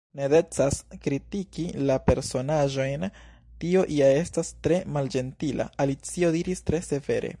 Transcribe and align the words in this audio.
"Ne 0.19 0.27
decas 0.33 0.77
kritiki 1.07 1.65
la 1.89 1.97
personaĵojn; 2.07 3.05
tio 3.65 3.83
ja 3.97 4.09
estas 4.23 4.51
tre 4.69 4.81
malĝentila." 4.97 5.69
Alicio 5.85 6.33
diris 6.39 6.67
tre 6.73 6.81
severe. 6.89 7.29